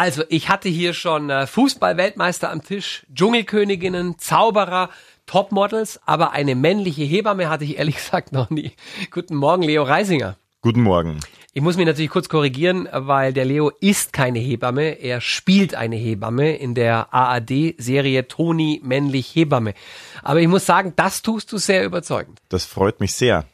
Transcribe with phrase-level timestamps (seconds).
[0.00, 4.88] Also, ich hatte hier schon äh, Fußball-Weltmeister am Tisch, Dschungelköniginnen, Zauberer,
[5.26, 8.72] Topmodels, aber eine männliche Hebamme hatte ich ehrlich gesagt noch nie.
[9.10, 10.38] Guten Morgen, Leo Reisinger.
[10.62, 11.20] Guten Morgen.
[11.52, 15.96] Ich muss mich natürlich kurz korrigieren, weil der Leo ist keine Hebamme, er spielt eine
[15.96, 19.74] Hebamme in der ARD-Serie Toni männlich Hebamme.
[20.22, 22.38] Aber ich muss sagen, das tust du sehr überzeugend.
[22.48, 23.40] Das freut mich sehr.
[23.40, 23.46] Ein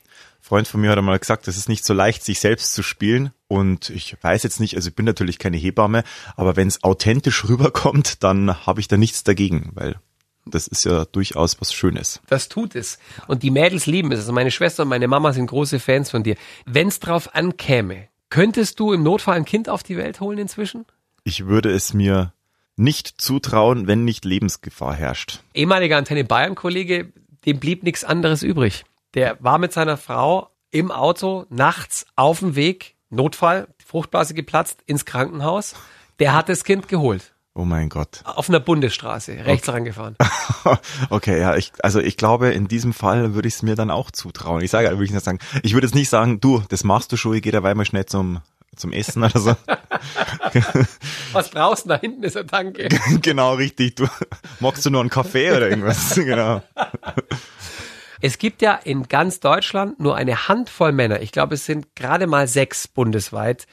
[0.42, 3.32] Freund von mir hat einmal gesagt, es ist nicht so leicht, sich selbst zu spielen.
[3.48, 6.02] Und ich weiß jetzt nicht, also ich bin natürlich keine Hebamme,
[6.36, 9.96] aber wenn es authentisch rüberkommt, dann habe ich da nichts dagegen, weil
[10.46, 12.20] das ist ja durchaus was Schönes.
[12.28, 12.98] Das tut es.
[13.26, 14.20] Und die Mädels lieben es.
[14.20, 16.36] Also meine Schwester und meine Mama sind große Fans von dir.
[16.64, 20.84] Wenn es drauf ankäme, könntest du im Notfall ein Kind auf die Welt holen inzwischen?
[21.24, 22.32] Ich würde es mir
[22.76, 25.40] nicht zutrauen, wenn nicht Lebensgefahr herrscht.
[25.54, 27.12] Ehemaliger Antenne Bayern-Kollege,
[27.44, 28.84] dem blieb nichts anderes übrig.
[29.14, 35.04] Der war mit seiner Frau im Auto nachts auf dem Weg, Notfall, Fruchtblase geplatzt, ins
[35.04, 35.74] Krankenhaus.
[36.18, 37.34] Der hat das Kind geholt.
[37.54, 38.20] Oh mein Gott.
[38.24, 39.78] Auf einer Bundesstraße, rechts okay.
[39.78, 40.16] rangefahren.
[41.10, 44.10] okay, ja, ich, also ich glaube, in diesem Fall würde ich es mir dann auch
[44.10, 44.62] zutrauen.
[44.62, 47.16] Ich sage, würde ich nicht sagen, ich würde jetzt nicht sagen, du, das machst du
[47.16, 48.40] schon, ich gehe dabei mal schnell zum
[48.76, 49.56] zum Essen oder so.
[51.32, 52.88] Was brauchst du da hinten ist ein Tanke.
[53.22, 53.96] genau, richtig.
[53.96, 54.06] Du
[54.60, 56.14] magst du nur einen Kaffee oder irgendwas?
[56.14, 56.62] genau.
[58.26, 61.22] Es gibt ja in ganz Deutschland nur eine Handvoll Männer.
[61.22, 63.68] Ich glaube, es sind gerade mal sechs bundesweit,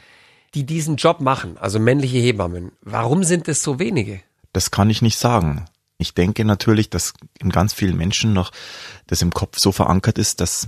[0.54, 2.72] die diesen Job machen, also männliche Hebammen.
[2.82, 4.22] Warum sind es so wenige?
[4.52, 5.66] Das kann ich nicht sagen.
[5.98, 8.52] Ich denke natürlich, dass in ganz vielen Menschen noch
[9.08, 10.68] das im Kopf so verankert ist, dass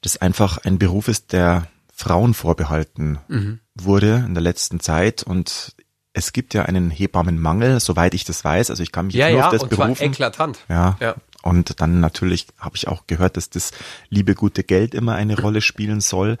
[0.00, 3.60] das einfach ein Beruf ist, der Frauen vorbehalten mhm.
[3.74, 5.74] wurde in der letzten Zeit und
[6.14, 8.70] es gibt ja einen Hebammenmangel, soweit ich das weiß.
[8.70, 9.94] Also ich kann mich ja, nur ja, auf das und berufen.
[9.94, 10.58] Zwar eklatant.
[10.70, 10.96] Ja.
[11.00, 11.14] ja.
[11.42, 13.72] Und dann natürlich habe ich auch gehört, dass das
[14.08, 16.36] liebe gute Geld immer eine Rolle spielen soll.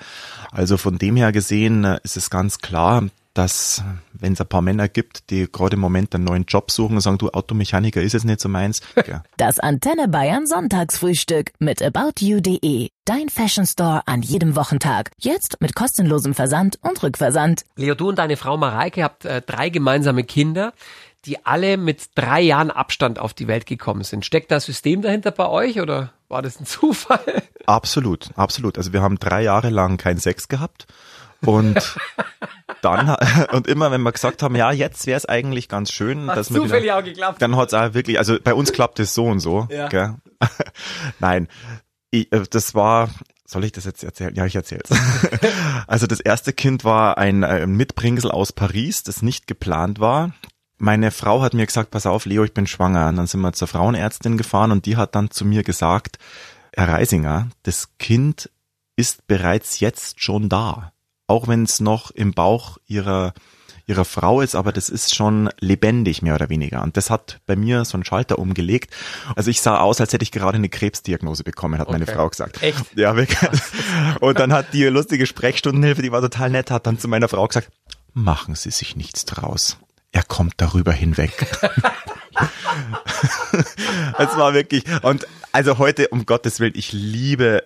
[0.50, 4.60] Also von dem her gesehen äh, ist es ganz klar, dass wenn es ein paar
[4.60, 8.14] Männer gibt, die gerade im Moment einen neuen Job suchen und sagen, du Automechaniker ist
[8.14, 8.80] es nicht so meins.
[9.06, 9.22] Ja.
[9.38, 12.90] Das Antenne Bayern Sonntagsfrühstück mit aboutyou.de.
[13.06, 15.10] Dein Fashion Store an jedem Wochentag.
[15.18, 17.64] Jetzt mit kostenlosem Versand und Rückversand.
[17.76, 20.74] Leo, du und deine Frau Mareike habt äh, drei gemeinsame Kinder
[21.24, 24.24] die alle mit drei Jahren Abstand auf die Welt gekommen sind.
[24.24, 27.42] Steckt das System dahinter bei euch oder war das ein Zufall?
[27.66, 28.78] Absolut, absolut.
[28.78, 30.86] Also wir haben drei Jahre lang keinen Sex gehabt
[31.44, 31.96] und
[32.82, 33.16] dann
[33.52, 36.52] und immer wenn wir gesagt haben, ja, jetzt wäre es eigentlich ganz schön, Hat dass
[36.52, 37.42] wir zufällig wieder, auch geklappt.
[37.42, 39.68] Dann hat es auch wirklich, also bei uns klappt es so und so.
[39.70, 39.88] Ja.
[39.88, 40.14] Gell?
[41.18, 41.48] Nein,
[42.10, 43.10] ich, äh, das war
[43.44, 44.32] soll ich das jetzt erzählen?
[44.36, 44.96] Ja, ich erzähle es.
[45.88, 50.30] also das erste Kind war ein, ein Mitbringsel aus Paris, das nicht geplant war
[50.80, 53.08] meine Frau hat mir gesagt, pass auf, Leo, ich bin schwanger.
[53.08, 56.18] Und dann sind wir zur Frauenärztin gefahren und die hat dann zu mir gesagt,
[56.74, 58.50] Herr Reisinger, das Kind
[58.96, 60.92] ist bereits jetzt schon da.
[61.26, 63.34] Auch wenn es noch im Bauch ihrer,
[63.86, 66.82] ihrer Frau ist, aber das ist schon lebendig, mehr oder weniger.
[66.82, 68.94] Und das hat bei mir so einen Schalter umgelegt.
[69.36, 71.98] Also ich sah aus, als hätte ich gerade eine Krebsdiagnose bekommen, hat okay.
[71.98, 72.62] meine Frau gesagt.
[72.62, 72.96] Echt?
[72.96, 73.60] Ja, wirklich.
[74.20, 77.46] Und dann hat die lustige Sprechstundenhilfe, die war total nett, hat dann zu meiner Frau
[77.46, 77.70] gesagt,
[78.14, 79.76] machen Sie sich nichts draus
[80.12, 81.46] er kommt darüber hinweg.
[84.18, 87.64] Es war wirklich, und also heute, um Gottes Willen, ich liebe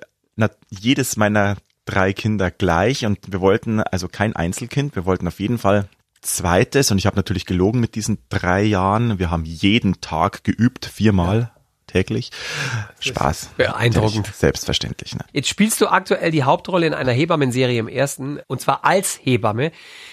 [0.70, 5.58] jedes meiner drei Kinder gleich und wir wollten also kein Einzelkind, wir wollten auf jeden
[5.58, 5.88] Fall
[6.22, 9.18] zweites und ich habe natürlich gelogen mit diesen drei Jahren.
[9.18, 11.53] Wir haben jeden Tag geübt, viermal
[11.86, 12.30] täglich.
[13.00, 13.50] Spaß.
[13.56, 14.26] Beeindruckend.
[14.34, 15.14] Selbstverständlich.
[15.14, 15.24] Ne?
[15.32, 19.72] Jetzt spielst du aktuell die Hauptrolle in einer Hebammenserie im ersten, und zwar als Hebamme.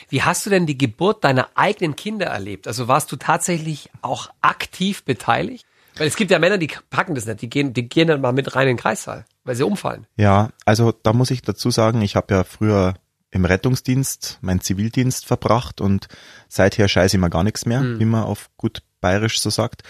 [0.09, 2.67] Wie hast du denn die Geburt deiner eigenen Kinder erlebt?
[2.67, 5.65] Also warst du tatsächlich auch aktiv beteiligt?
[5.97, 8.31] Weil es gibt ja Männer, die packen das nicht, die gehen, die gehen dann mal
[8.31, 10.07] mit rein in den Kreissaal, weil sie umfallen.
[10.15, 12.93] Ja, also da muss ich dazu sagen, ich habe ja früher
[13.31, 16.07] im Rettungsdienst meinen Zivildienst verbracht und
[16.47, 17.99] seither scheiße ich mir gar nichts mehr, mhm.
[17.99, 19.83] wie man auf gut bayerisch so sagt.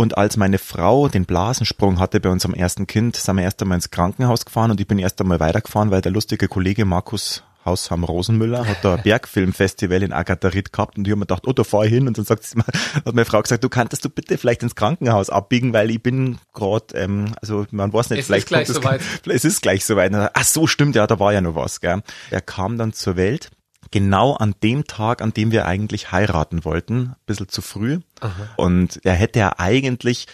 [0.00, 3.76] Und als meine Frau den Blasensprung hatte bei unserem ersten Kind, sind wir erst einmal
[3.76, 8.04] ins Krankenhaus gefahren und ich bin erst einmal weitergefahren, weil der lustige Kollege Markus Hausham
[8.04, 11.64] Rosenmüller hat da ein Bergfilmfestival in Agatharit gehabt und ich habe mir gedacht, oh, da
[11.64, 14.38] fahr ich hin und dann sagt sie hat meine Frau gesagt, du kannst du bitte
[14.38, 18.44] vielleicht ins Krankenhaus abbiegen, weil ich bin gerade, ähm, also man weiß nicht, es vielleicht
[18.44, 19.02] ist gleich soweit.
[19.26, 20.14] Es ist gleich soweit.
[20.14, 22.00] Ach so, stimmt, ja, da war ja noch was, gell.
[22.30, 23.50] Er kam dann zur Welt
[23.90, 28.00] genau an dem Tag, an dem wir eigentlich heiraten wollten, ein bisschen zu früh.
[28.20, 28.48] Aha.
[28.56, 30.26] Und er hätte ja eigentlich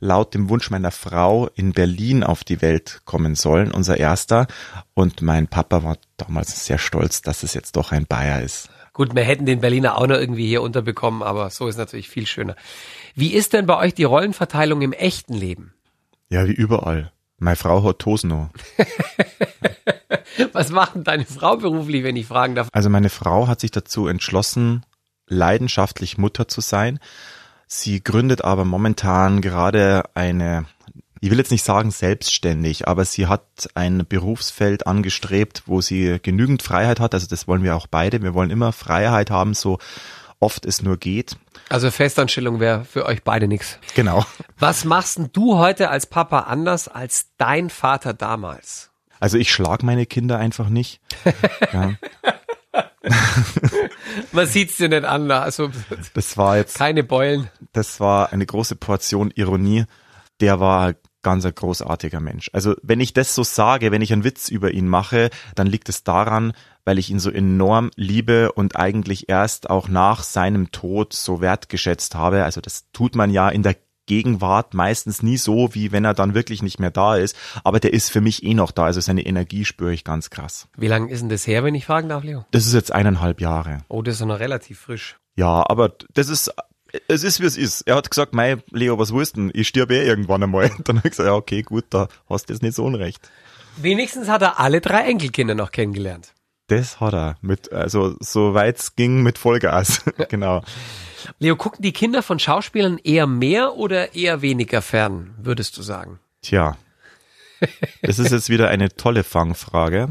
[0.00, 4.46] laut dem Wunsch meiner Frau in Berlin auf die Welt kommen sollen, unser erster.
[4.94, 8.68] Und mein Papa war damals sehr stolz, dass es jetzt doch ein Bayer ist.
[8.92, 12.26] Gut, wir hätten den Berliner auch noch irgendwie hier unterbekommen, aber so ist natürlich viel
[12.26, 12.54] schöner.
[13.16, 15.74] Wie ist denn bei euch die Rollenverteilung im echten Leben?
[16.28, 17.10] Ja, wie überall.
[17.44, 18.48] Meine Frau hat Tosno.
[20.52, 22.68] Was macht denn deine Frau beruflich, wenn ich fragen darf?
[22.72, 24.86] Also meine Frau hat sich dazu entschlossen,
[25.28, 27.00] leidenschaftlich Mutter zu sein.
[27.66, 30.64] Sie gründet aber momentan gerade eine,
[31.20, 33.44] ich will jetzt nicht sagen selbstständig, aber sie hat
[33.74, 37.12] ein Berufsfeld angestrebt, wo sie genügend Freiheit hat.
[37.12, 38.22] Also das wollen wir auch beide.
[38.22, 39.78] Wir wollen immer Freiheit haben, so
[40.44, 41.36] oft es nur geht.
[41.70, 43.78] Also Festanstellung wäre für euch beide nichts.
[43.94, 44.24] Genau.
[44.58, 48.90] Was machst denn du heute als Papa anders als dein Vater damals?
[49.18, 51.00] Also ich schlag meine Kinder einfach nicht.
[51.72, 51.94] ja.
[54.32, 55.70] Man sieht's dir nicht an, also
[56.14, 57.48] Das war jetzt, keine Beulen.
[57.72, 59.84] das war eine große Portion Ironie.
[60.40, 62.50] Der war ganz ein großartiger Mensch.
[62.52, 65.88] Also wenn ich das so sage, wenn ich einen Witz über ihn mache, dann liegt
[65.88, 66.52] es daran,
[66.84, 72.14] weil ich ihn so enorm liebe und eigentlich erst auch nach seinem Tod so wertgeschätzt
[72.14, 72.44] habe.
[72.44, 73.74] Also das tut man ja in der
[74.06, 77.36] Gegenwart meistens nie so, wie wenn er dann wirklich nicht mehr da ist.
[77.64, 78.84] Aber der ist für mich eh noch da.
[78.84, 80.68] Also seine Energie spüre ich ganz krass.
[80.76, 82.44] Wie lange ist denn das her, wenn ich fragen darf, Leo?
[82.50, 83.78] Das ist jetzt eineinhalb Jahre.
[83.88, 85.16] Oh, das ist noch relativ frisch.
[85.36, 86.54] Ja, aber das ist,
[87.08, 87.82] es ist wie es ist.
[87.82, 89.50] Er hat gesagt, mei, Leo, was willst du denn?
[89.54, 90.70] Ich stirb eh irgendwann einmal.
[90.84, 93.30] Dann habe ich gesagt, ja, okay, gut, da hast du jetzt nicht so unrecht.
[93.76, 96.32] Wenigstens hat er alle drei Enkelkinder noch kennengelernt.
[96.68, 100.02] Das hat er mit, also so weit's ging mit Vollgas.
[100.28, 100.62] genau.
[101.38, 106.20] Leo, gucken die Kinder von Schauspielern eher mehr oder eher weniger fern, würdest du sagen?
[106.42, 106.76] Tja,
[108.02, 110.10] das ist jetzt wieder eine tolle Fangfrage.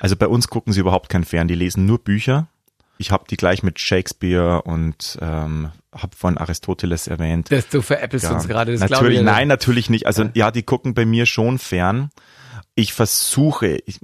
[0.00, 2.48] Also bei uns gucken sie überhaupt kein Fern, die lesen nur Bücher.
[2.98, 7.50] Ich habe die gleich mit Shakespeare und ähm, habe von Aristoteles erwähnt.
[7.50, 9.24] Das, du veräppelst Ja, uns gerade, das natürlich, ich.
[9.24, 10.06] nein, natürlich nicht.
[10.06, 12.10] Also ja, die gucken bei mir schon fern.
[12.74, 14.00] Ich versuche, ich,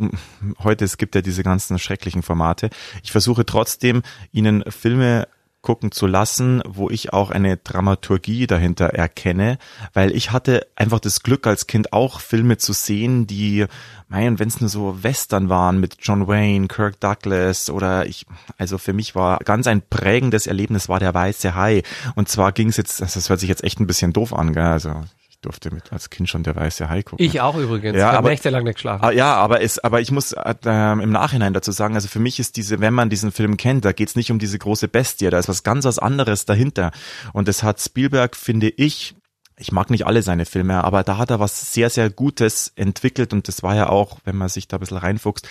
[0.62, 2.68] heute es gibt ja diese ganzen schrecklichen Formate.
[3.02, 5.26] Ich versuche trotzdem, ihnen Filme
[5.60, 9.58] gucken zu lassen, wo ich auch eine Dramaturgie dahinter erkenne,
[9.92, 13.66] weil ich hatte einfach das Glück als Kind auch Filme zu sehen, die,
[14.08, 18.26] mein, wenn es nur so Western waren mit John Wayne, Kirk Douglas oder ich,
[18.56, 21.82] also für mich war ganz ein prägendes Erlebnis war der Weiße Hai
[22.14, 24.62] und zwar ging es jetzt, das hört sich jetzt echt ein bisschen doof an, gell?
[24.62, 25.02] also
[25.38, 27.24] ich durfte mit als Kind schon der Weiße Hai gucken.
[27.24, 27.96] Ich auch übrigens.
[27.96, 29.04] Ja, ich habe nächtelang nicht geschlafen.
[29.04, 32.40] Ah, ja, aber es, aber ich muss äh, im Nachhinein dazu sagen, also für mich
[32.40, 35.38] ist diese, wenn man diesen Film kennt, da geht's nicht um diese große Bestie, da
[35.38, 36.90] ist was ganz was anderes dahinter.
[37.32, 39.14] Und das hat Spielberg, finde ich,
[39.58, 43.32] ich mag nicht alle seine Filme, aber da hat er was sehr, sehr Gutes entwickelt
[43.32, 45.48] und das war ja auch, wenn man sich da ein bisschen reinfuchst,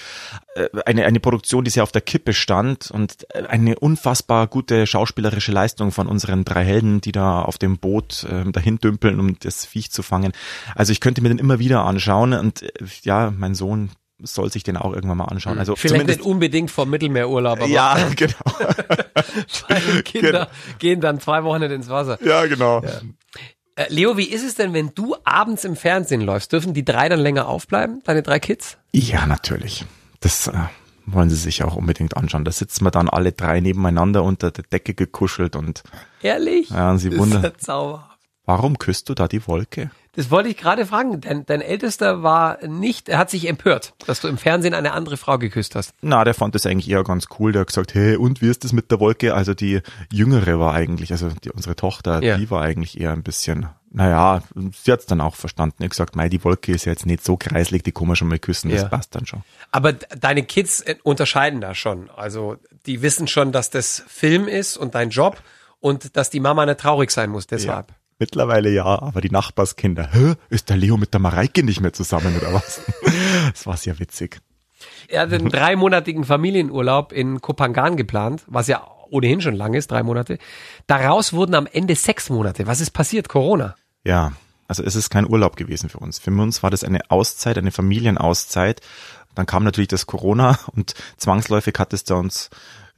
[0.56, 4.88] äh, eine, eine Produktion, die sehr auf der Kippe stand und äh, eine unfassbar gute
[4.88, 9.38] schauspielerische Leistung von unseren drei Helden, die da auf dem Boot äh, dahin dümpeln, um
[9.40, 10.32] das Viech zu fangen.
[10.76, 12.70] Also ich könnte mir den immer wieder anschauen und äh,
[13.04, 15.60] ja, mein Sohn soll sich den auch irgendwann mal anschauen.
[15.60, 18.34] Also Vielleicht nicht unbedingt vom Mittelmeerurlaub, aber ja, genau.
[20.06, 20.50] Kinder
[20.80, 22.18] gehen dann zwei Wochen nicht ins Wasser.
[22.24, 22.82] Ja, genau.
[23.78, 26.52] Äh, Leo, wie ist es denn, wenn du abends im Fernsehen läufst?
[26.52, 28.78] Dürfen die drei dann länger aufbleiben, deine drei Kids?
[28.92, 29.86] Ja, natürlich.
[30.20, 30.54] Das äh,
[31.06, 32.44] wollen sie sich auch unbedingt anschauen.
[32.44, 35.84] Da sitzen wir dann alle drei nebeneinander unter der Decke gekuschelt und
[36.24, 36.72] Ehrlich?
[36.72, 37.54] Ja, und sie das wundern-
[38.46, 39.92] warum küsst du da die Wolke?
[40.18, 41.22] Das wollte ich gerade fragen.
[41.22, 45.16] Dein, dein Ältester war nicht, er hat sich empört, dass du im Fernsehen eine andere
[45.16, 45.94] Frau geküsst hast.
[46.02, 47.52] Na, der fand das eigentlich eher ganz cool.
[47.52, 49.36] Der hat gesagt, hey, und wie ist das mit der Wolke?
[49.36, 49.82] Also die
[50.12, 52.36] Jüngere war eigentlich, also die, unsere Tochter, Ja.
[52.38, 54.42] die war eigentlich eher ein bisschen, naja,
[54.84, 55.76] sie hat's dann auch verstanden.
[55.80, 58.16] Er hat gesagt, mei, die Wolke ist ja jetzt nicht so kreislig, die kann man
[58.16, 58.88] schon mal küssen, das Ja.
[58.90, 59.44] passt dann schon.
[59.72, 62.10] Aber deine Kids äh, unterscheiden da schon.
[62.10, 65.42] Also die wissen schon, dass das Film ist und dein Job
[65.80, 67.94] und dass die Mama nicht traurig sein muss deshalb.
[68.20, 72.36] Mittlerweile ja, aber die Nachbarskinder, hä, ist der Leo mit der Mareike nicht mehr zusammen
[72.38, 72.82] oder was?
[73.52, 74.40] das war sehr witzig.
[75.08, 80.04] Er hat einen dreimonatigen Familienurlaub in Kopangan geplant, was ja ohnehin schon lang ist, drei
[80.04, 80.40] Monate.
[80.88, 82.68] Daraus wurden am Ende sechs Monate.
[82.68, 83.30] Was ist passiert?
[83.30, 83.76] Corona.
[84.04, 84.34] Ja,
[84.68, 86.20] also es ist kein Urlaub gewesen für uns.
[86.20, 88.82] Für uns war das eine Auszeit, eine Familienauszeit.
[89.36, 92.50] Dann kam natürlich das Corona und zwangsläufig hat es da uns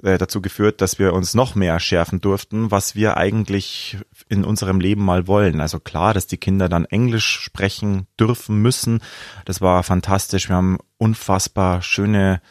[0.03, 3.97] äh, dazu geführt, dass wir uns noch mehr schärfen durften, was wir eigentlich
[4.29, 5.61] in unserem Leben mal wollen.
[5.61, 9.01] Also klar, dass die Kinder dann Englisch sprechen dürfen müssen.
[9.45, 10.49] Das war fantastisch.
[10.49, 12.41] Wir haben unfassbar schöne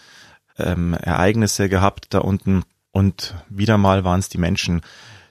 [0.58, 4.80] ähm, Ereignisse gehabt da unten und wieder mal waren es die Menschen,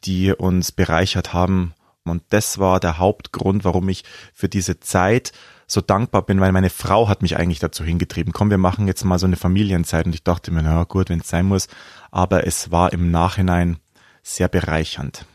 [0.05, 1.73] die uns bereichert haben.
[2.03, 5.33] Und das war der Hauptgrund, warum ich für diese Zeit
[5.67, 8.31] so dankbar bin, weil meine Frau hat mich eigentlich dazu hingetrieben.
[8.31, 10.05] Komm, wir machen jetzt mal so eine Familienzeit.
[10.05, 11.67] Und ich dachte mir, na gut, wenn es sein muss.
[12.09, 13.77] Aber es war im Nachhinein
[14.23, 15.25] sehr bereichernd.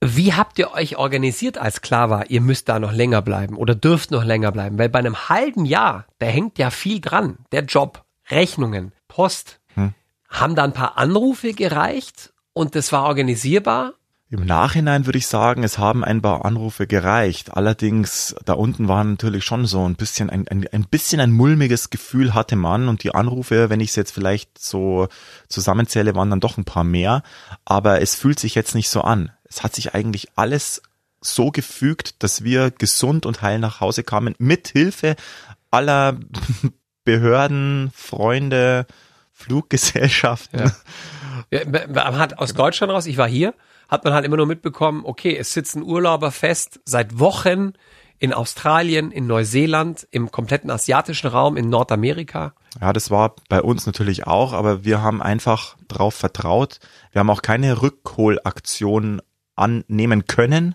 [0.00, 3.74] Wie habt ihr euch organisiert, als klar war, ihr müsst da noch länger bleiben oder
[3.74, 4.78] dürft noch länger bleiben?
[4.78, 7.38] Weil bei einem halben Jahr, da hängt ja viel dran.
[7.52, 9.60] Der Job, Rechnungen, Post.
[9.74, 9.94] Hm.
[10.28, 13.94] Haben da ein paar Anrufe gereicht und das war organisierbar?
[14.30, 17.56] Im Nachhinein würde ich sagen, es haben ein paar Anrufe gereicht.
[17.56, 21.90] Allerdings, da unten war natürlich schon so ein bisschen ein, ein, ein bisschen ein mulmiges
[21.90, 25.08] Gefühl hatte man und die Anrufe, wenn ich es jetzt vielleicht so
[25.48, 27.22] zusammenzähle, waren dann doch ein paar mehr.
[27.64, 29.30] Aber es fühlt sich jetzt nicht so an.
[29.44, 30.82] Es hat sich eigentlich alles
[31.20, 35.16] so gefügt, dass wir gesund und heil nach Hause kamen, mit Hilfe
[35.70, 36.18] aller
[37.04, 38.86] Behörden, Freunde,
[39.32, 40.72] Fluggesellschaften.
[41.50, 41.64] Ja.
[41.88, 43.54] Man hat aus Deutschland raus, ich war hier,
[43.88, 47.74] hat man halt immer nur mitbekommen, okay, es sitzen Urlauber fest seit Wochen
[48.18, 52.54] in Australien, in Neuseeland, im kompletten asiatischen Raum, in Nordamerika.
[52.80, 56.78] Ja, das war bei uns natürlich auch, aber wir haben einfach drauf vertraut.
[57.12, 59.20] Wir haben auch keine Rückholaktion
[59.56, 60.74] annehmen können,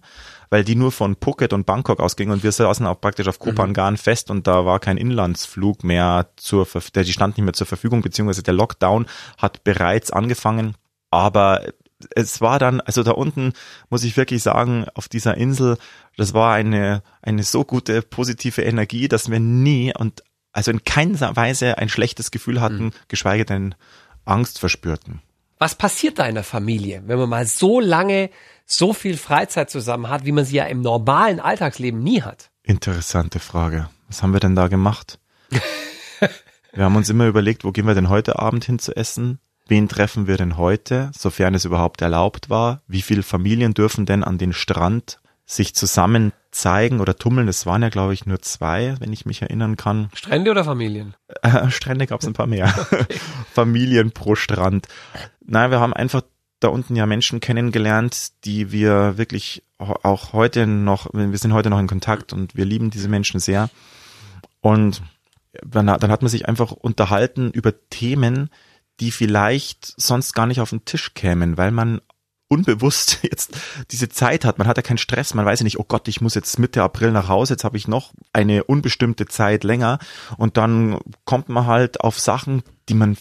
[0.49, 3.95] weil die nur von Phuket und Bangkok ausgingen und wir saßen auch praktisch auf Kopangan
[3.95, 3.97] mhm.
[3.97, 8.01] fest und da war kein Inlandsflug mehr zur, der, die stand nicht mehr zur Verfügung,
[8.01, 9.05] beziehungsweise der Lockdown
[9.37, 10.75] hat bereits angefangen,
[11.11, 11.63] aber
[12.15, 13.53] es war dann, also da unten
[13.89, 15.77] muss ich wirklich sagen, auf dieser Insel,
[16.17, 21.35] das war eine, eine so gute positive Energie, dass wir nie und also in keiner
[21.35, 22.93] Weise ein schlechtes Gefühl hatten, mhm.
[23.07, 23.75] geschweige denn
[24.25, 25.21] Angst verspürten.
[25.57, 28.29] Was passiert da in der Familie, wenn man mal so lange
[28.65, 32.49] so viel Freizeit zusammen hat, wie man sie ja im normalen Alltagsleben nie hat?
[32.63, 33.89] Interessante Frage.
[34.07, 35.19] Was haben wir denn da gemacht?
[36.73, 39.39] wir haben uns immer überlegt, wo gehen wir denn heute Abend hin zu essen?
[39.69, 42.81] Wen treffen wir denn heute, sofern es überhaupt erlaubt war?
[42.87, 47.47] Wie viele Familien dürfen denn an den Strand sich zusammen zeigen oder tummeln?
[47.47, 50.09] Es waren ja, glaube ich, nur zwei, wenn ich mich erinnern kann.
[50.15, 51.13] Strände oder Familien?
[51.43, 52.69] Äh, Strände gab es ein paar mehr.
[53.53, 54.87] Familien pro Strand.
[55.45, 56.23] Nein, wir haben einfach
[56.59, 61.79] da unten ja Menschen kennengelernt, die wir wirklich auch heute noch, wir sind heute noch
[61.79, 63.69] in Kontakt und wir lieben diese Menschen sehr.
[64.61, 65.03] Und
[65.63, 68.49] dann, dann hat man sich einfach unterhalten über Themen,
[68.99, 72.01] die vielleicht sonst gar nicht auf den Tisch kämen, weil man
[72.49, 73.57] unbewusst jetzt
[73.91, 74.57] diese Zeit hat.
[74.57, 75.33] Man hat ja keinen Stress.
[75.33, 77.53] Man weiß ja nicht, oh Gott, ich muss jetzt Mitte April nach Hause.
[77.53, 79.99] Jetzt habe ich noch eine unbestimmte Zeit länger.
[80.37, 83.17] Und dann kommt man halt auf Sachen, die man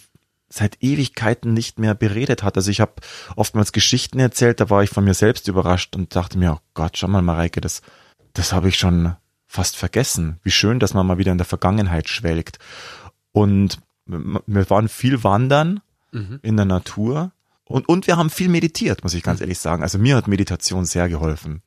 [0.48, 2.56] seit Ewigkeiten nicht mehr beredet hat.
[2.56, 2.94] Also ich habe
[3.36, 6.96] oftmals Geschichten erzählt, da war ich von mir selbst überrascht und dachte mir, oh Gott,
[6.96, 7.82] schau mal, Mareike, das,
[8.32, 9.14] das habe ich schon
[9.46, 10.38] fast vergessen.
[10.42, 12.58] Wie schön, dass man mal wieder in der Vergangenheit schwelgt.
[13.32, 13.78] Und
[14.08, 15.80] wir waren viel wandern
[16.12, 16.40] mhm.
[16.42, 17.32] in der Natur
[17.64, 19.44] und, und wir haben viel meditiert, muss ich ganz mhm.
[19.44, 19.82] ehrlich sagen.
[19.82, 21.62] Also mir hat Meditation sehr geholfen.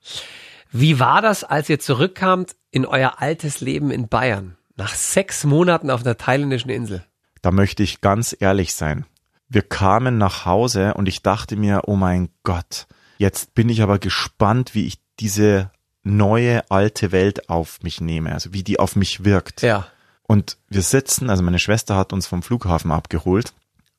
[0.71, 4.57] Wie war das, als ihr zurückkamt in euer altes Leben in Bayern?
[4.75, 7.03] Nach sechs Monaten auf einer thailändischen Insel?
[7.41, 9.05] Da möchte ich ganz ehrlich sein.
[9.49, 13.99] Wir kamen nach Hause und ich dachte mir, oh mein Gott, jetzt bin ich aber
[13.99, 15.71] gespannt, wie ich diese
[16.03, 19.61] neue alte Welt auf mich nehme, also wie die auf mich wirkt.
[19.61, 19.87] Ja.
[20.31, 23.51] Und wir sitzen, also meine Schwester hat uns vom Flughafen abgeholt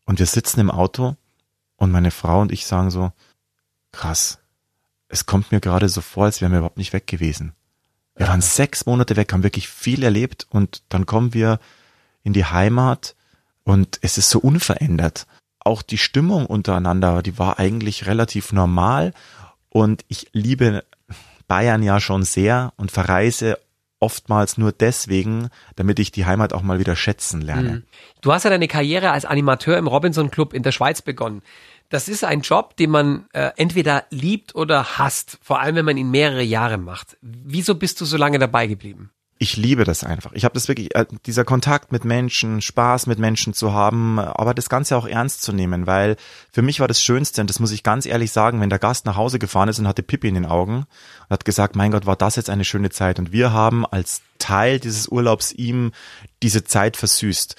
[0.07, 1.15] und wir sitzen im Auto
[1.77, 3.13] und meine Frau und ich sagen so,
[3.93, 4.39] krass,
[5.09, 7.53] es kommt mir gerade so vor, als wären wir überhaupt nicht weg gewesen.
[8.17, 11.61] Wir waren sechs Monate weg, haben wirklich viel erlebt und dann kommen wir
[12.23, 13.15] in die Heimat
[13.65, 15.27] und es ist so unverändert.
[15.59, 19.13] Auch die Stimmung untereinander, die war eigentlich relativ normal
[19.69, 20.83] und ich liebe
[21.47, 23.59] Bayern ja schon sehr und verreise
[24.03, 27.71] oftmals nur deswegen, damit ich die Heimat auch mal wieder schätzen lerne.
[27.71, 27.83] Mhm.
[28.21, 31.43] Du hast ja deine Karriere als Animateur im Robinson Club in der Schweiz begonnen.
[31.89, 35.97] Das ist ein Job, den man äh, entweder liebt oder hasst, vor allem wenn man
[35.97, 37.17] ihn mehrere Jahre macht.
[37.21, 39.11] Wieso bist du so lange dabei geblieben?
[39.43, 40.31] Ich liebe das einfach.
[40.35, 44.55] Ich habe das wirklich, äh, dieser Kontakt mit Menschen, Spaß mit Menschen zu haben, aber
[44.55, 46.17] das Ganze auch ernst zu nehmen, weil
[46.53, 49.05] für mich war das Schönste, und das muss ich ganz ehrlich sagen, wenn der Gast
[49.05, 52.07] nach Hause gefahren ist und hatte Pippi in den Augen und hat gesagt, mein Gott,
[52.07, 53.19] war das jetzt eine schöne Zeit.
[53.19, 55.91] Und wir haben als Teil dieses Urlaubs ihm
[56.41, 57.57] diese Zeit versüßt.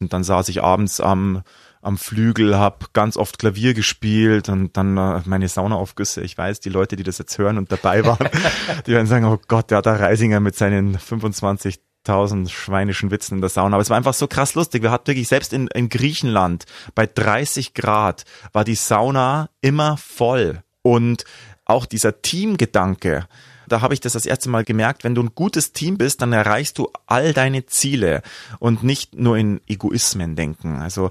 [0.00, 1.44] Und dann saß ich abends am
[1.82, 6.22] am Flügel, hab ganz oft Klavier gespielt und dann äh, meine Saunaaufgüsse.
[6.22, 8.28] Ich weiß, die Leute, die das jetzt hören und dabei waren,
[8.86, 13.36] die werden sagen, oh Gott, der hat da Reisinger mit seinen 25 tausend schweinischen Witzen
[13.36, 13.76] in der Sauna.
[13.76, 14.82] Aber es war einfach so krass lustig.
[14.82, 20.62] Wir hatten wirklich, selbst in, in Griechenland, bei 30 Grad, war die Sauna immer voll.
[20.82, 21.24] Und
[21.64, 23.26] auch dieser Teamgedanke,
[23.68, 26.32] da habe ich das das erste Mal gemerkt, wenn du ein gutes Team bist, dann
[26.32, 28.22] erreichst du all deine Ziele
[28.58, 30.76] und nicht nur in Egoismen denken.
[30.76, 31.10] Also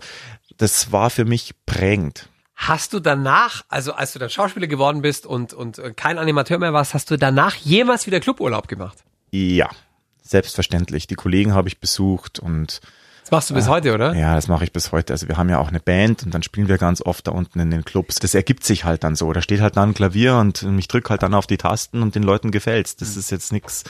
[0.62, 2.30] das war für mich prägend.
[2.56, 6.60] Hast du danach, also als du dann Schauspieler geworden bist und, und äh, kein Animateur
[6.60, 9.00] mehr warst, hast du danach jemals wieder Cluburlaub gemacht?
[9.32, 9.70] Ja,
[10.22, 11.08] selbstverständlich.
[11.08, 12.82] Die Kollegen habe ich besucht und
[13.22, 14.13] das machst du bis äh, heute, oder?
[14.13, 15.13] Ja, das mache ich bis heute.
[15.13, 17.60] Also wir haben ja auch eine Band und dann spielen wir ganz oft da unten
[17.60, 18.15] in den Clubs.
[18.20, 19.32] Das ergibt sich halt dann so.
[19.34, 22.13] Da steht halt dann ein Klavier und ich drück halt dann auf die Tasten und
[22.13, 22.96] den Leuten gefällt's.
[22.98, 23.84] Das ist jetzt nix,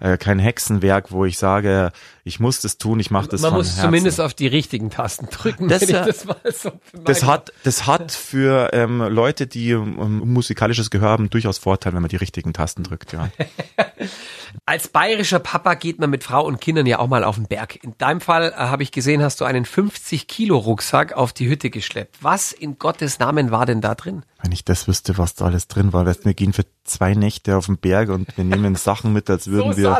[0.00, 1.92] äh, kein Hexenwerk, wo ich sage,
[2.26, 3.82] Ich muss das tun, ich mache das Man muss Herzen.
[3.82, 5.68] zumindest auf die richtigen Tasten drücken.
[5.68, 6.72] Das ich ja- das mal so
[7.04, 12.00] das hat, das hat für ähm, Leute, die ähm, musikalisches Gehör haben, durchaus Vorteil, wenn
[12.00, 13.28] man die richtigen Tasten drückt, ja.
[14.66, 17.82] Als bayerischer Papa geht man mit Frau und Kindern ja auch mal auf den Berg.
[17.82, 21.48] In deinem Fall äh, habe ich gesehen, hast du einen 50 Kilo Rucksack auf die
[21.48, 22.18] Hütte geschleppt.
[22.22, 24.24] Was in Gottes Namen war denn da drin?
[24.42, 27.14] Wenn ich das wüsste, was da alles drin war, weißt, du, wir gehen für zwei
[27.14, 29.96] Nächte auf den Berg und wir nehmen Sachen mit, als würden so wir,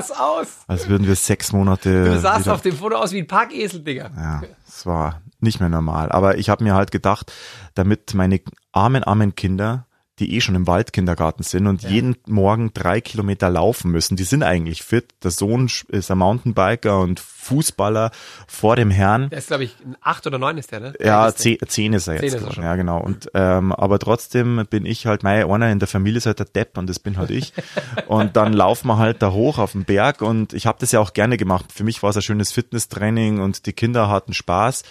[0.67, 2.05] als würden wir sechs Monate.
[2.05, 4.11] Du sahst auf dem Foto aus wie ein Parkesel, Digga.
[4.17, 6.13] Ja, es war nicht mehr normal.
[6.13, 7.33] Aber ich habe mir halt gedacht,
[7.75, 8.41] damit meine
[8.73, 9.87] armen, armen Kinder,
[10.21, 14.45] die eh schon im Waldkindergarten sind und jeden Morgen drei Kilometer laufen müssen, die sind
[14.45, 15.07] eigentlich fit.
[15.25, 18.13] Der Sohn ist ein Mountainbiker und Fußballer
[18.47, 19.29] vor dem Herrn.
[19.31, 20.93] Der ist, glaube ich, ein acht oder neun ist der, ne?
[21.01, 22.35] Ja, ist zehn, zehn ist er Zehn jetzt.
[22.35, 22.65] ist er schon.
[22.65, 23.01] Ja, genau.
[23.01, 26.47] Und ähm, aber trotzdem bin ich halt, mein einer in der Familie ist halt der
[26.47, 27.53] Depp und das bin halt ich.
[28.07, 31.01] und dann laufen wir halt da hoch auf den Berg und ich habe das ja
[31.01, 31.67] auch gerne gemacht.
[31.73, 34.85] Für mich war es ein schönes Fitnesstraining und die Kinder hatten Spaß.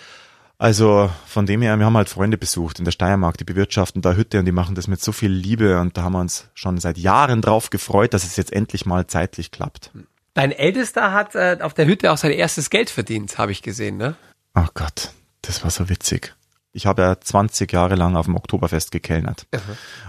[0.57, 4.13] Also von dem her, wir haben halt Freunde besucht in der Steiermark, die bewirtschaften da
[4.13, 6.77] Hütte und die machen das mit so viel Liebe und da haben wir uns schon
[6.77, 9.91] seit Jahren drauf gefreut, dass es jetzt endlich mal zeitlich klappt.
[10.33, 13.97] Dein Ältester hat äh, auf der Hütte auch sein erstes Geld verdient, habe ich gesehen,
[13.97, 14.15] ne?
[14.55, 16.33] Oh Gott, das war so witzig.
[16.71, 19.45] Ich habe ja 20 Jahre lang auf dem Oktoberfest gekellnert.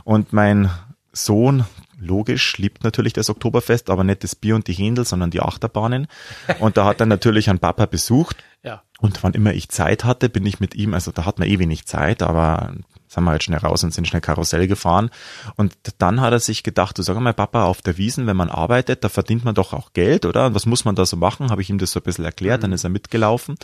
[0.05, 0.71] Und mein
[1.13, 1.67] Sohn,
[2.01, 6.07] logisch, liebt natürlich das Oktoberfest, aber nicht das Bier und die Händel, sondern die Achterbahnen.
[6.61, 8.43] Und da hat er natürlich einen Papa besucht.
[8.63, 8.83] Ja.
[9.05, 11.59] Und wann immer ich Zeit hatte, bin ich mit ihm, also da hat man eh
[11.59, 12.73] wenig Zeit, aber
[13.15, 15.11] sind wir halt schnell raus und sind schnell Karussell gefahren.
[15.57, 18.51] Und dann hat er sich gedacht, du sag mal, Papa, auf der Wiesen, wenn man
[18.51, 20.47] arbeitet, da verdient man doch auch Geld, oder?
[20.47, 21.51] Und was muss man da so machen?
[21.51, 23.57] Habe ich ihm das so ein bisschen erklärt, dann ist er mitgelaufen.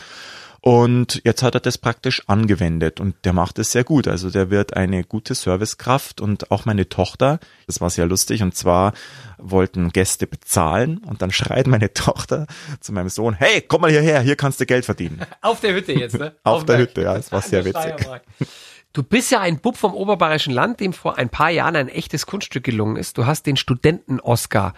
[0.63, 4.07] Und jetzt hat er das praktisch angewendet und der macht es sehr gut.
[4.07, 8.55] Also der wird eine gute Servicekraft und auch meine Tochter, das war sehr lustig und
[8.55, 8.93] zwar
[9.39, 12.45] wollten Gäste bezahlen und dann schreit meine Tochter
[12.79, 15.21] zu meinem Sohn, hey, komm mal hierher, hier kannst du Geld verdienen.
[15.41, 16.35] Auf der Hütte jetzt, ne?
[16.43, 16.77] Auf dem der.
[16.77, 17.95] Hütte, ja, es war sehr witzig.
[18.93, 22.25] Du bist ja ein Bub vom oberbayerischen Land, dem vor ein paar Jahren ein echtes
[22.25, 23.17] Kunststück gelungen ist.
[23.17, 24.73] Du hast den Studenten-Oscar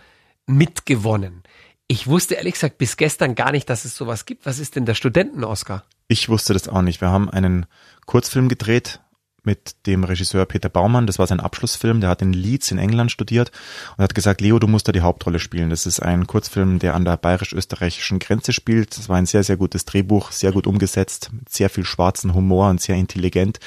[0.45, 1.43] mitgewonnen.
[1.87, 4.45] Ich wusste ehrlich gesagt bis gestern gar nicht, dass es sowas gibt.
[4.45, 5.83] Was ist denn der Studenten-Oscar?
[6.07, 7.01] Ich wusste das auch nicht.
[7.01, 7.65] Wir haben einen
[8.05, 8.99] Kurzfilm gedreht
[9.45, 11.07] mit dem Regisseur Peter Baumann.
[11.07, 12.01] Das war sein Abschlussfilm.
[12.01, 13.51] Der hat in Leeds in England studiert
[13.97, 15.69] und hat gesagt, Leo, du musst da die Hauptrolle spielen.
[15.69, 18.97] Das ist ein Kurzfilm, der an der bayerisch-österreichischen Grenze spielt.
[18.97, 22.69] Das war ein sehr, sehr gutes Drehbuch, sehr gut umgesetzt, mit sehr viel schwarzen Humor
[22.69, 23.59] und sehr intelligent.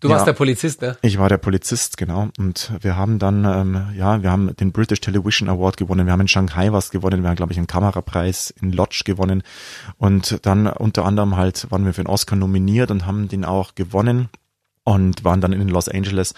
[0.00, 0.14] Du Ja.
[0.14, 0.96] warst der Polizist, ne?
[1.02, 2.28] Ich war der Polizist, genau.
[2.38, 6.06] Und wir haben dann, ähm, ja, wir haben den British Television Award gewonnen.
[6.06, 7.22] Wir haben in Shanghai was gewonnen.
[7.22, 9.42] Wir haben, glaube ich, einen Kamerapreis in Lodge gewonnen.
[9.96, 13.74] Und dann unter anderem halt waren wir für den Oscar nominiert und haben den auch
[13.74, 14.28] gewonnen
[14.88, 16.32] und waren dann in Los Angeles.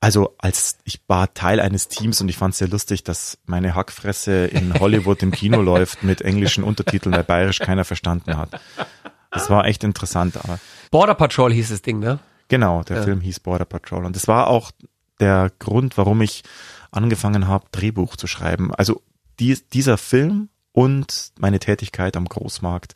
[0.00, 3.74] Also als ich war Teil eines Teams und ich fand es sehr lustig, dass meine
[3.74, 8.58] Hackfresse in Hollywood im Kino läuft mit englischen Untertiteln, weil bayerisch keiner verstanden hat.
[9.30, 10.58] Das war echt interessant, aber
[10.90, 12.18] Border Patrol hieß das Ding, ne?
[12.48, 14.04] Genau, der Film hieß Border Patrol.
[14.04, 14.72] Und das war auch
[15.20, 16.42] der Grund, warum ich
[16.90, 18.74] angefangen habe, Drehbuch zu schreiben.
[18.74, 19.02] Also
[19.38, 22.94] dies, dieser Film und meine Tätigkeit am Großmarkt,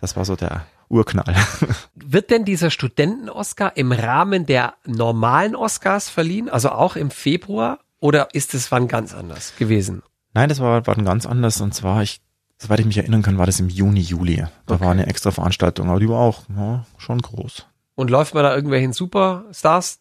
[0.00, 1.34] das war so der Urknall.
[1.94, 6.48] Wird denn dieser Studenten-Oscar im Rahmen der normalen Oscars verliehen?
[6.48, 7.78] Also auch im Februar?
[8.00, 10.02] Oder ist es wann ganz anders gewesen?
[10.34, 11.60] Nein, das war, war ganz anders.
[11.60, 12.20] Und zwar, ich,
[12.58, 14.44] soweit ich mich erinnern kann, war das im Juni, Juli.
[14.66, 14.84] Da Okay.
[14.84, 17.66] war eine extra Veranstaltung, aber die war auch ja, schon groß.
[17.94, 20.00] Und läuft man da irgendwelchen Superstars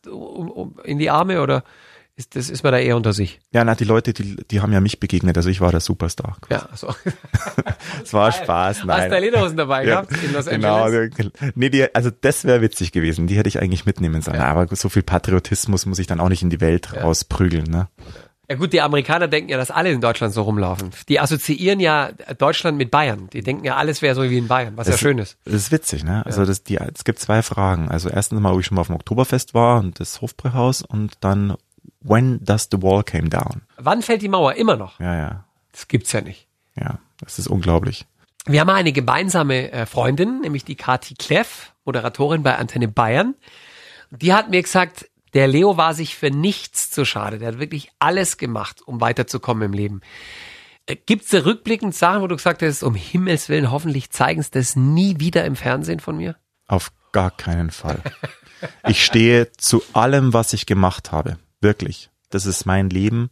[0.84, 1.64] in die Arme oder
[2.18, 3.40] ist, das, ist man da eher unter sich?
[3.52, 6.38] Ja, na, die Leute, die, die haben ja mich begegnet, also ich war der Superstar.
[6.50, 6.94] Ja, so.
[8.04, 9.10] Es war Spaß, Hast nein.
[9.12, 11.12] du Lederhosen dabei Ja, gehabt in Los genau, Angeles?
[11.18, 13.28] der- nee, die, also das wäre witzig gewesen.
[13.28, 14.40] Die hätte ich eigentlich mitnehmen sollen.
[14.40, 17.66] Aber so viel Patriotismus muss ich dann auch nicht in die Welt rausprügeln.
[17.66, 17.88] Ne?
[18.50, 20.92] Ja gut, die Amerikaner denken ja, dass alle in Deutschland so rumlaufen.
[21.10, 23.28] Die assoziieren ja Deutschland mit Bayern.
[23.34, 25.38] Die denken ja, alles wäre so wie in Bayern, was ja Das- schön ist.
[25.46, 26.26] Das ist witzig, ne?
[26.26, 27.90] Also das, die, es gibt zwei Fragen.
[27.90, 31.14] Also erstens mal, ob ich schon mal auf dem Oktoberfest war und das Hofbräuhaus und
[31.22, 31.56] dann,
[32.08, 33.62] when does the wall came down?
[33.78, 34.54] Wann fällt die Mauer?
[34.56, 35.00] Immer noch.
[35.00, 36.48] Ja, ja, Das gibt's ja nicht.
[36.76, 37.00] ja.
[37.22, 38.06] Das ist unglaublich.
[38.46, 43.36] Wir haben eine gemeinsame äh, Freundin, nämlich die Kati Kleff, Moderatorin bei Antenne Bayern.
[44.12, 47.40] Die hat mir gesagt, der Leo war sich für nichts zu schade.
[47.40, 50.02] Der hat wirklich alles gemacht, um weiterzukommen im Leben.
[50.88, 54.52] Äh, Gibt's da rückblickend Sachen, wo du gesagt hast, um Himmels Willen, hoffentlich zeigen sie
[54.52, 56.36] das nie wieder im Fernsehen von mir?
[56.68, 58.00] Auf gar keinen Fall.
[58.88, 61.38] Ich stehe zu allem, was ich gemacht habe.
[61.66, 62.12] Wirklich.
[62.30, 63.32] Das ist mein Leben.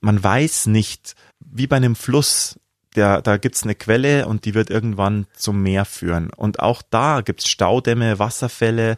[0.00, 2.58] Man weiß nicht, wie bei einem Fluss,
[2.96, 6.30] der, da gibt's eine Quelle und die wird irgendwann zum Meer führen.
[6.30, 8.96] Und auch da gibt's Staudämme, Wasserfälle.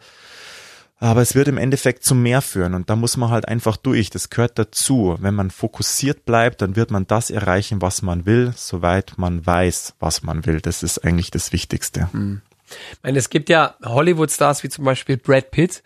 [0.99, 4.11] Aber es wird im Endeffekt zu mehr führen und da muss man halt einfach durch.
[4.11, 5.17] Das gehört dazu.
[5.19, 9.95] Wenn man fokussiert bleibt, dann wird man das erreichen, was man will, soweit man weiß,
[9.99, 10.61] was man will.
[10.61, 12.13] Das ist eigentlich das Wichtigste.
[12.13, 12.43] Hm.
[12.93, 15.83] Ich meine, es gibt ja Hollywood-Stars wie zum Beispiel Brad Pitt.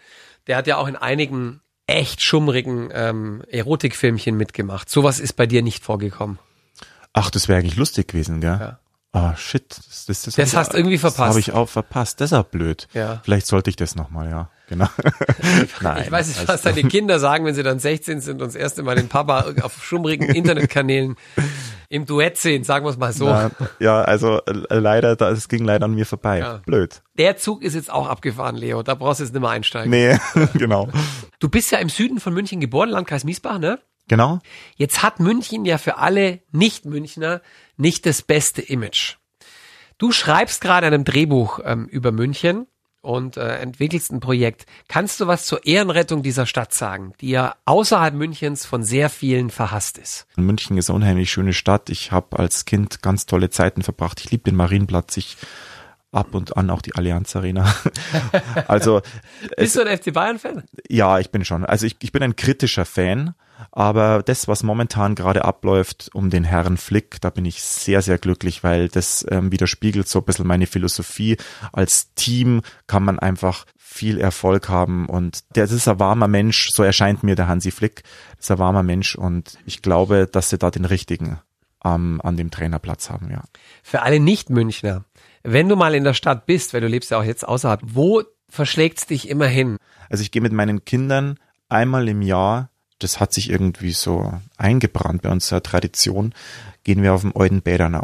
[0.47, 4.91] Der hat ja auch in einigen echt schummrigen ähm, Erotikfilmchen mitgemacht.
[4.91, 6.39] Sowas ist bei dir nicht vorgekommen.
[7.13, 8.59] Ach, das wäre eigentlich lustig gewesen, gell?
[8.61, 8.79] Ja.
[9.19, 9.65] Ah, shit.
[9.71, 11.21] Das, das, das, Das hast ich- irgendwie verpasst.
[11.21, 12.21] Das habe ich auch verpasst.
[12.21, 12.87] Das ist auch blöd.
[12.93, 13.21] Ja.
[13.25, 14.51] Vielleicht sollte ich das nochmal, ja.
[14.69, 14.89] Genau.
[15.81, 16.03] Nein.
[16.05, 18.55] Ich weiß nicht, also- was deine Kinder sagen, wenn sie dann 16 sind und das
[18.57, 21.17] erste Mal den Papa auf schummrigen Internetkanälen
[21.89, 23.27] im Duett sehen, sagen wir es mal so.
[23.27, 26.41] Na, ja, also äh, leider, das ging leider an mir vorbei.
[26.41, 26.61] Ja.
[26.67, 27.01] Blöd.
[27.17, 28.83] Der Zug ist jetzt auch abgefahren, Leo.
[28.83, 29.91] Da brauchst du jetzt nicht mehr einsteigen.
[29.91, 30.19] Nee,
[30.55, 30.89] genau.
[31.39, 33.79] Du bist ja im Süden von München geboren, Landkreis Miesbach, ne?
[34.09, 34.41] Genau.
[34.77, 37.41] Jetzt hat München ja für alle Nicht-Münchner
[37.77, 39.17] nicht das beste Image.
[39.99, 42.67] Du schreibst gerade einem Drehbuch ähm, über München
[43.07, 44.67] und äh, entwickelst ein Projekt.
[44.89, 49.51] Kannst du was zur Ehrenrettung dieser Stadt sagen, die ja außerhalb Münchens von sehr vielen
[49.51, 50.27] verhasst ist?
[50.37, 51.89] München ist eine unheimlich schöne Stadt.
[51.89, 54.21] Ich habe als Kind ganz tolle Zeiten verbracht.
[54.21, 55.17] Ich liebe den Marienplatz.
[55.17, 55.37] Ich
[56.13, 57.75] ab und an auch die Allianz Arena.
[58.69, 59.03] also
[59.57, 60.65] Bist du ein FC Bayern-Fan?
[60.89, 61.65] Ja, ich bin schon.
[61.65, 63.35] Also ich, ich bin ein kritischer Fan,
[63.73, 68.19] aber das, was momentan gerade abläuft um den Herrn Flick, da bin ich sehr, sehr
[68.19, 71.37] glücklich, weil das ähm, widerspiegelt so ein bisschen meine Philosophie.
[71.73, 76.71] Als Team kann man einfach viel Erfolg haben und der das ist ein warmer Mensch,
[76.71, 78.03] so erscheint mir der Hansi Flick,
[78.37, 81.41] das ist ein warmer Mensch und ich glaube, dass sie da den richtigen
[81.85, 83.43] ähm, an dem Trainerplatz haben, ja.
[83.83, 85.05] Für alle Nicht-Münchner,
[85.47, 88.23] wenn du mal in der Stadt bist, weil du lebst ja auch jetzt außerhalb, wo
[88.49, 89.77] verschlägt's dich immer hin?
[90.11, 95.23] Also ich gehe mit meinen Kindern einmal im Jahr, das hat sich irgendwie so eingebrannt
[95.23, 96.35] bei uns, so eine Tradition,
[96.85, 97.95] gehen wir auf dem alten Bädern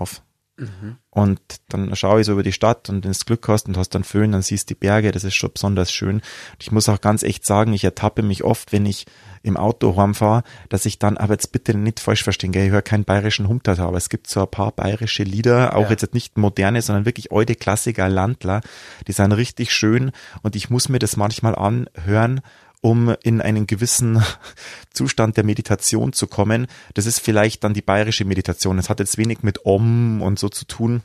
[0.59, 0.97] auf.
[1.11, 3.91] Und dann schaue ich so über die Stadt und wenn du Glück hast und hast
[3.91, 6.17] dann Föhn, dann siehst die Berge, das ist schon besonders schön.
[6.17, 6.23] Und
[6.61, 9.07] ich muss auch ganz echt sagen, ich ertappe mich oft, wenn ich
[9.43, 12.83] im Auto heimfahre, dass ich dann, aber jetzt bitte nicht falsch verstehen, gell, ich höre
[12.83, 15.91] keinen bayerischen Humtata, aber es gibt so ein paar bayerische Lieder, auch Ja.
[15.91, 18.61] jetzt nicht moderne, sondern wirklich alte Klassiker, Landler,
[19.07, 20.13] die sind richtig schön
[20.43, 22.41] und ich muss mir das manchmal anhören,
[22.83, 24.23] um in einen gewissen
[24.93, 26.67] Zustand der Meditation zu kommen.
[26.93, 28.79] Das ist vielleicht dann die bayerische Meditation.
[28.79, 31.03] Es hat jetzt wenig mit Om und so zu tun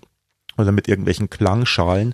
[0.58, 2.14] oder mit irgendwelchen Klangschalen.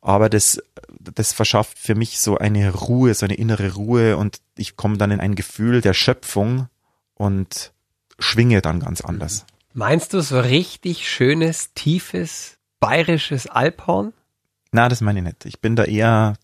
[0.00, 0.60] Aber das,
[0.98, 5.12] das verschafft für mich so eine Ruhe, so eine innere Ruhe und ich komme dann
[5.12, 6.68] in ein Gefühl der Schöpfung
[7.14, 7.72] und
[8.18, 9.46] schwinge dann ganz anders.
[9.72, 14.12] Meinst du so richtig schönes, tiefes, bayerisches Alphorn?
[14.72, 15.44] Na, das meine ich nicht.
[15.46, 16.34] Ich bin da eher,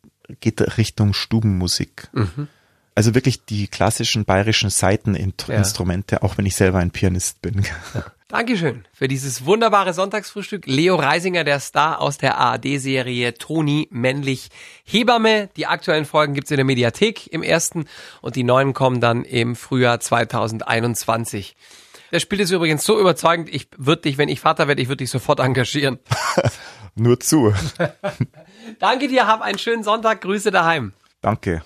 [0.40, 2.08] geht Richtung Stubenmusik.
[2.12, 2.48] Mhm.
[2.94, 7.64] Also wirklich die klassischen bayerischen Saiteninstrumente, auch wenn ich selber ein Pianist bin.
[8.28, 10.66] Dankeschön für dieses wunderbare Sonntagsfrühstück.
[10.66, 14.50] Leo Reisinger, der Star aus der ARD-Serie Toni männlich
[14.84, 15.48] Hebamme.
[15.56, 17.86] Die aktuellen Folgen gibt's in der Mediathek im ersten
[18.20, 21.56] und die neuen kommen dann im Frühjahr 2021.
[22.12, 24.98] Der spielt es übrigens so überzeugend, ich würde dich, wenn ich Vater werde, ich würde
[24.98, 25.98] dich sofort engagieren.
[26.94, 27.52] Nur zu.
[28.78, 30.92] Danke dir, hab einen schönen Sonntag, Grüße daheim.
[31.22, 31.62] Danke.